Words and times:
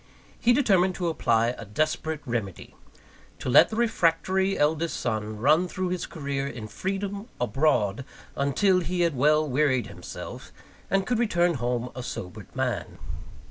He 0.39 0.51
determined 0.51 0.95
to 0.95 1.09
apply 1.09 1.49
a 1.59 1.63
desperate 1.65 2.21
remedy: 2.25 2.73
to 3.37 3.49
let 3.51 3.69
the 3.69 3.75
refractory 3.75 4.57
eldest 4.57 4.99
son 4.99 5.37
run 5.37 5.67
through 5.67 5.89
his 5.89 6.07
career 6.07 6.47
in 6.47 6.67
freedom, 6.67 7.27
abroad, 7.39 8.03
until 8.35 8.79
he 8.79 9.01
had 9.01 9.15
well 9.15 9.47
wearied 9.47 9.85
himself, 9.85 10.51
and 10.89 11.05
could 11.05 11.19
return 11.19 11.53
home 11.53 11.91
a 11.93 12.01
sobered 12.01 12.55
man. 12.55 12.97